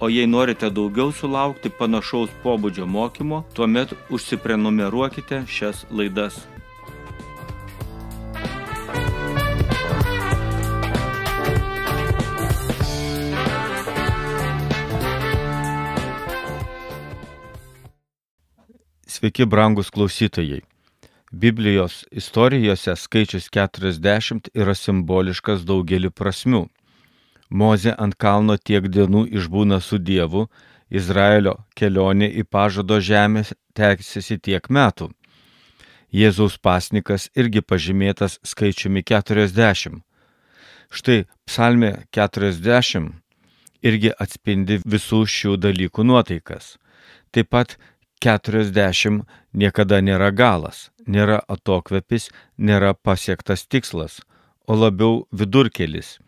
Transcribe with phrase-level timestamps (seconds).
[0.00, 6.42] O jei norite daugiau sulaukti panašaus pobūdžio mokymo, tuomet užsiprenumeruokite šias laidas.
[19.06, 20.60] Sveiki, brangus klausytojai.
[21.32, 26.66] Biblijos istorijose skaičius 40 yra simboliškas daugelį prasmių.
[27.50, 30.48] Moze ant kalno tiek dienų išbūna su Dievu,
[30.90, 33.44] Izraelio kelionė į pažado žemę
[33.76, 35.10] tęsiasi tiek metų.
[36.14, 40.00] Jėzaus pasnikas irgi pažymėtas skaičiumi 40.
[40.94, 43.10] Štai psalmė 40
[43.82, 46.76] irgi atspindi visų šių dalykų nuotaikas.
[47.34, 47.76] Taip pat
[48.22, 54.22] 40 niekada nėra galas, nėra atokvepis, nėra pasiektas tikslas,
[54.70, 56.18] o labiau vidurkelis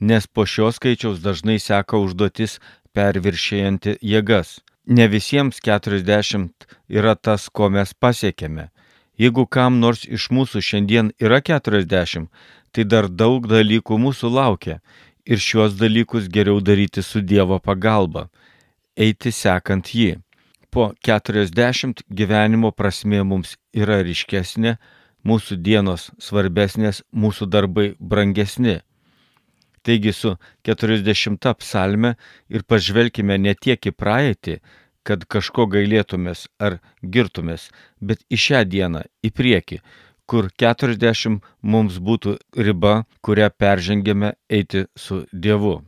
[0.00, 2.58] nes po šio skaičiaus dažnai seka užduotis
[2.96, 4.60] perviršėjanti jėgas.
[4.86, 8.70] Ne visiems 40 yra tas, ko mes pasiekėme.
[9.18, 12.28] Jeigu kam nors iš mūsų šiandien yra 40,
[12.72, 14.80] tai dar daug dalykų mūsų laukia
[15.26, 18.28] ir šiuos dalykus geriau daryti su Dievo pagalba,
[18.96, 20.20] eiti sekant jį.
[20.70, 24.76] Po 40 gyvenimo prasmė mums yra ryškesnė,
[25.26, 28.82] mūsų dienos svarbesnės, mūsų darbai brangesni.
[29.86, 30.34] Taigi su
[30.66, 32.16] 40 psalme
[32.50, 34.58] ir pažvelkime ne tiek į praeitį,
[35.06, 36.80] kad kažko gailėtumės ar
[37.14, 37.68] girtumės,
[38.02, 39.78] bet į šią dieną, į priekį,
[40.26, 45.78] kur 40 mums būtų riba, kurią peržengėme eiti su Dievu.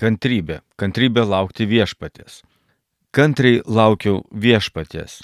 [0.00, 2.42] Kantrybė, kantrybė laukti viešpatės.
[3.12, 5.20] Kantriai laukiau viešpatės.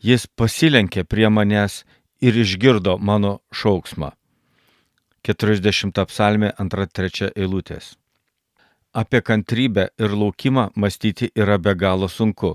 [0.00, 1.82] Jis pasilenkė prie manęs
[2.24, 4.12] ir išgirdo mano šauksmą.
[5.24, 7.94] 40 psalmė 2-3 eilutės.
[8.92, 12.50] Apie kantrybę ir laukimą mąstyti yra be galo sunku,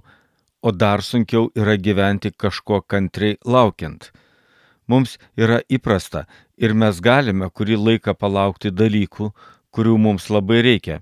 [0.62, 4.12] o dar sunkiau yra gyventi kažko kantriai laukiant.
[4.88, 9.32] Mums yra įprasta ir mes galime kurį laiką palaukti dalykų,
[9.74, 11.02] kurių mums labai reikia.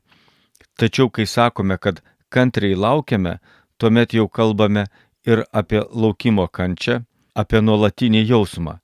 [0.79, 1.99] Tačiau kai sakome, kad
[2.29, 3.39] kantriai laukiame,
[3.77, 4.87] tuomet jau kalbame
[5.27, 7.01] ir apie laukimo kančią,
[7.35, 8.79] apie nuolatinį jausmą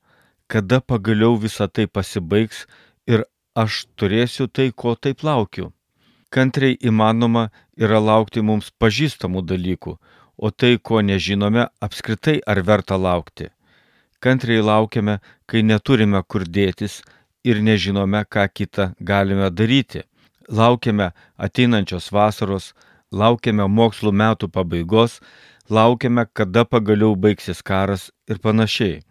[0.48, 2.66] kada pagaliau visa tai pasibaigs
[3.08, 5.72] ir aš turėsiu tai, ko taip laukiu.
[6.34, 9.98] Kantriai įmanoma yra laukti mums pažįstamų dalykų,
[10.38, 13.52] o tai, ko nežinome, apskritai ar verta laukti.
[14.24, 17.02] Kantriai laukiame, kai neturime kur dėtis
[17.44, 20.04] ir nežinome, ką kitą galime daryti.
[20.50, 22.74] Laukiame ateinančios vasaros,
[23.12, 25.20] laukiame mokslo metų pabaigos,
[25.70, 29.02] laukiame, kada pagaliau baigsis karas ir panašiai.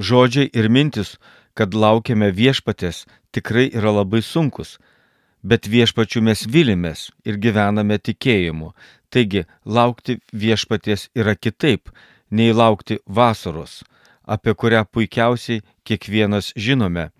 [0.00, 1.18] Žodžiai ir mintis,
[1.52, 3.04] kad laukiame viešpatės,
[3.36, 4.78] tikrai yra labai sunkus,
[5.44, 8.72] bet viešpačių mes vilimės ir gyvename tikėjimu.
[9.12, 11.90] Taigi laukti viešpaties yra kitaip
[12.30, 13.82] nei laukti vasaros,
[14.24, 17.10] apie kurią puikiausiai kiekvienas žinome,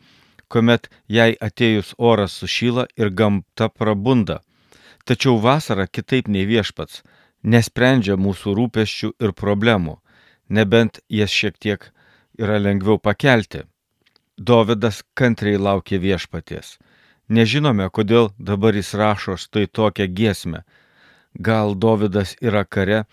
[0.48, 4.40] kuomet jai atėjus oras sušyla ir gamta prabunda.
[5.04, 7.02] Tačiau vasara kitaip nei viešpats,
[7.42, 9.98] nesprendžia mūsų rūpeščių ir problemų,
[10.48, 11.90] nebent jas šiek tiek
[12.40, 13.64] yra lengviau pakelti.
[14.40, 16.78] Dovydas kantriai laukė viešpaties.
[17.28, 20.62] Nežinome, kodėl dabar jis rašo štai tokią giesmę.
[21.38, 23.04] Gal Dovydas yra kare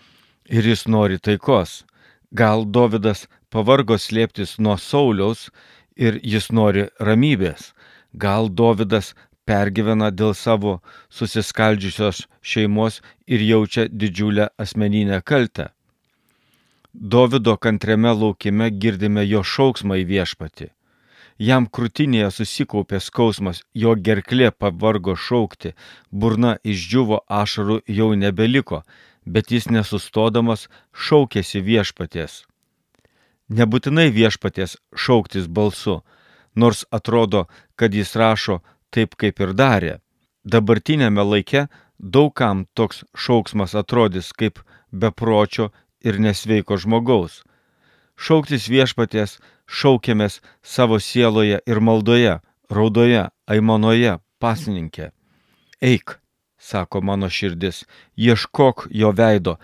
[0.48, 1.84] ir jis nori taikos.
[2.32, 5.48] Gal Dovydas pavargo slėptis nuo Sauliaus
[5.96, 7.72] ir jis nori ramybės.
[8.16, 9.14] Gal Dovydas
[9.48, 10.78] pergyvena dėl savo
[11.08, 15.68] susiskaldžiusios šeimos ir jaučia didžiulę asmeninę kaltę.
[16.92, 20.68] Dovido kantriame laukime girdime jo šauksmą į viešpatį.
[21.38, 25.74] Jam krūtinėje susikaupė skausmas, jo gerklė pavargo šaukti,
[26.10, 28.82] burna išdžiuvo ašarų jau nebeliko,
[29.24, 32.42] bet jis nesustodamas šaukėsi viešpaties.
[33.48, 36.00] Nebūtinai viešpaties šauktis balsu,
[36.56, 37.46] nors atrodo,
[37.76, 38.58] kad jis rašo
[38.90, 39.94] taip, kaip ir darė.
[40.44, 41.68] Dabartinėme laike
[41.98, 44.58] daugam toks šauksmas atrodys kaip
[44.90, 45.70] bepročio
[46.00, 47.42] ir nesveiko žmogaus.
[48.18, 52.38] Šauktis viešpaties šaukiamės savo sieloje ir maldoje,
[52.70, 55.10] raudoje, aimanoje, pasininkė.
[55.80, 56.18] Eik,
[56.58, 57.84] sako mano širdis,
[58.16, 59.58] ieškok jo veido,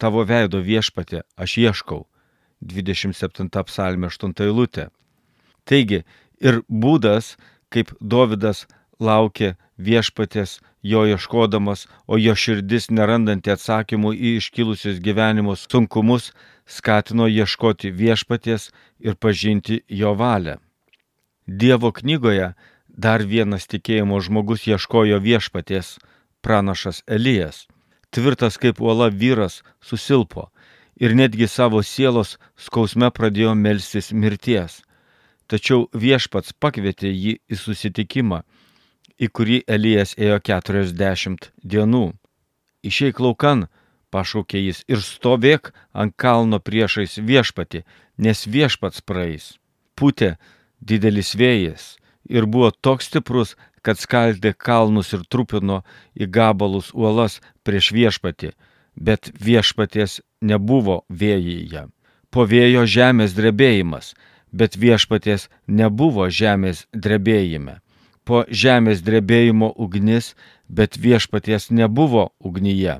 [0.00, 2.06] tavo veido viešpatė, aš ieškau.
[2.64, 4.88] 27 psalmė 8 eilutė.
[5.68, 6.02] Taigi
[6.40, 7.36] ir būdas,
[7.70, 8.64] kaip Dovydas
[8.98, 16.32] laukė viešpatės jo ieškodamas, o jo širdis nerandanti atsakymų į iškilusius gyvenimo sunkumus,
[16.66, 18.70] skatino ieškoti viešpaties
[19.00, 20.58] ir pažinti jo valią.
[21.46, 22.52] Dievo knygoje
[22.88, 25.98] dar vienas tikėjimo žmogus ieškojo viešpaties-
[26.44, 27.66] pranašas Elijas.
[28.10, 30.50] Tvirtas kaip uola vyras susilpo
[30.96, 34.82] ir netgi savo sielos skausme pradėjo melstis mirties.
[35.48, 38.42] Tačiau viešpats pakvietė jį į susitikimą,
[39.18, 42.12] į kurį Elijas ėjo keturiasdešimt dienų.
[42.86, 43.66] Išeik laukan,
[44.14, 47.84] pašaukė jis, ir stovėk ant kalno priešais viešpati,
[48.18, 49.56] nes viešpats praeis.
[49.98, 50.36] Putė
[50.80, 51.96] didelis vėjas
[52.28, 55.82] ir buvo toks stiprus, kad skaldė kalnus ir trupino
[56.14, 58.52] į gabalus uolas prieš viešpatį,
[58.94, 61.86] bet viešpaties nebuvo vėjyje.
[62.30, 64.12] Po vėjo žemės drebėjimas,
[64.52, 67.78] bet viešpaties nebuvo žemės drebėjime.
[68.28, 70.34] Po žemės drebėjimo ugnis,
[70.68, 72.98] bet viešpaties nebuvo ugnyje,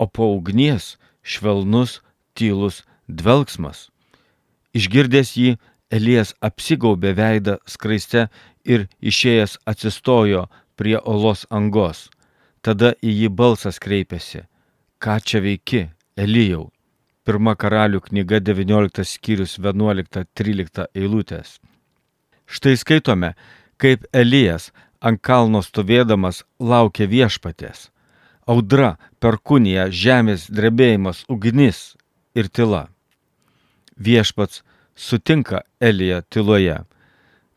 [0.00, 2.00] o po ugnies švelnus,
[2.32, 3.90] tylus dvelgsmas.
[4.72, 5.50] Išgirdęs jį,
[5.92, 8.30] Elijas apsigaubė veidą skraiste
[8.64, 10.46] ir išėjęs atsistojo
[10.80, 12.06] prie olos angos.
[12.64, 14.46] Tada į jį balsas kreipėsi.
[15.02, 16.70] Ką čia veiki, Elijau?
[17.26, 21.58] Pirma karalių knyga 19 skyrius 11-13 eilutės.
[22.48, 23.34] Štai skaitome,
[23.76, 24.70] kaip Elijas
[25.00, 27.90] ant kalno stovėdamas laukia viešpatės.
[28.46, 31.94] Audra, perkunija, žemės drebėjimas, ugnis
[32.34, 32.88] ir tyla.
[33.96, 34.62] Viešpats
[34.96, 36.82] sutinka Eliją tyloje.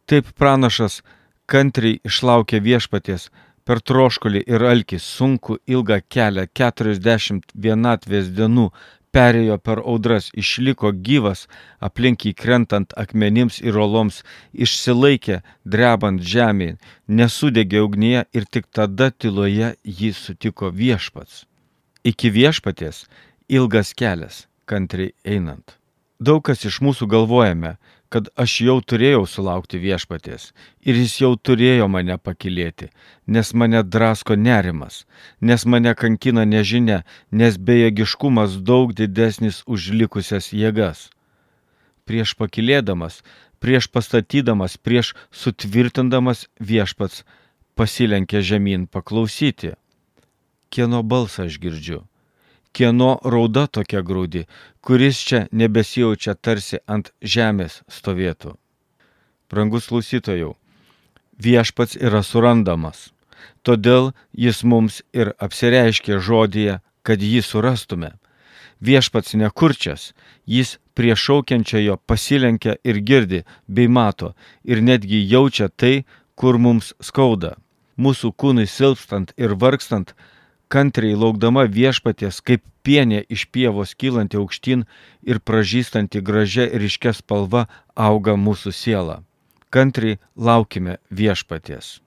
[0.06, 1.02] Taip pranašas
[1.50, 3.30] kantriai išlaukia viešpatės
[3.66, 8.70] per troškulį ir alkį sunku ilgą kelią 40 vienatvės dienų
[9.16, 11.46] perėjo per audras, išliko gyvas,
[11.88, 14.24] aplink jį krentant akmenims ir oloms,
[14.54, 16.78] išsilaikė, drebant žemėje,
[17.08, 21.46] nesudegė ugnyje ir tik tada tyloje jį sutiko viešpats.
[22.06, 23.06] Iki viešpaties
[23.50, 25.80] ilgas kelias, kantriai einant.
[26.20, 27.76] Daug kas iš mūsų galvojame,
[28.08, 30.54] kad aš jau turėjau sulaukti viešpaties
[30.88, 32.88] ir jis jau turėjo mane pakilėti,
[33.28, 35.04] nes mane drasko nerimas,
[35.42, 41.10] nes mane kankina nežinia, nes bejėgiškumas daug didesnis už likusias jėgas.
[42.08, 43.20] Prieš pakilėdamas,
[43.60, 47.26] prieš pastatydamas, prieš sutvirtindamas viešpats
[47.76, 49.76] pasilenkė žemyn paklausyti.
[50.72, 52.06] Kieno balsą aš girdžiu?
[52.76, 54.44] Kieno rauda tokia graudi,
[54.84, 58.56] kuris čia nebesijaučia tarsi ant žemės stovėtų.
[59.50, 60.52] Brangus klausytojų,
[61.40, 63.12] viešpats yra surandamas,
[63.64, 64.12] todėl
[64.46, 68.16] jis mums ir apsireiškė žodėje, kad jį surastume.
[68.84, 70.12] Viešpats nekurčias,
[70.46, 74.34] jis prie šaukiančiojo pasilenkia ir girdi, bei mato,
[74.64, 76.04] ir netgi jaučia tai,
[76.36, 77.56] kur mums skauda.
[77.96, 80.12] Mūsų kūnui silpstant ir vargstant,
[80.68, 84.86] kantriai laukdama viešpaties, kaip pienė iš pievos kylanti aukštyn
[85.24, 89.22] ir pražystanti gražia ryškia spalva auga mūsų siela.
[89.70, 92.00] Kantriai laukime viešpaties.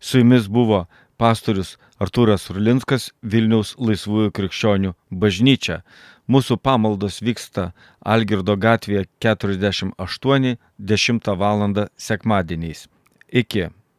[0.00, 0.84] Su jumis buvo
[1.16, 5.80] pastorius Artūras Rulinskas Vilniaus laisvųjų krikščionių bažnyčia.
[6.28, 11.88] Mūsų pamaldos vyksta Algirdo gatvėje 48 10 val.
[11.96, 12.88] sekmadieniais.
[13.32, 13.70] Iki.